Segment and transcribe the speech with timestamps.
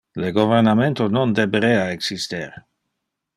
[0.21, 2.49] Le governamento non deberea exister.